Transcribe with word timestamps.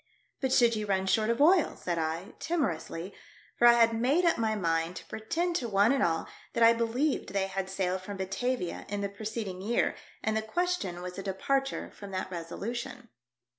"But 0.41 0.51
should 0.51 0.75
you 0.75 0.87
run 0.87 1.05
short 1.05 1.29
of 1.29 1.39
oil!" 1.39 1.75
said 1.79 1.99
I, 1.99 2.33
timorously, 2.39 3.13
for 3.59 3.67
I 3.67 3.73
had 3.73 3.93
made 3.93 4.25
up 4.25 4.35
my 4.39 4.55
mind 4.55 4.95
to 4.95 5.05
pretend 5.05 5.55
to 5.57 5.69
one 5.69 5.91
and 5.91 6.01
all 6.01 6.27
that 6.53 6.63
I 6.63 6.73
believed 6.73 7.33
they 7.33 7.45
had 7.45 7.69
sailed 7.69 8.01
from 8.01 8.17
Batavia 8.17 8.87
in 8.89 9.01
the 9.01 9.09
preceding 9.09 9.61
year, 9.61 9.93
and 10.23 10.35
the 10.35 10.41
question 10.41 11.03
was 11.03 11.19
a 11.19 11.21
departure 11.21 11.91
from 11.91 12.09
that 12.13 12.31
resolution. 12.31 13.09